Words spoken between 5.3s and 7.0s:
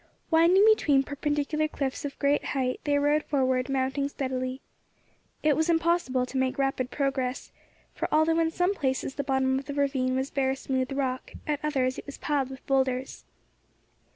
It was impossible to make rapid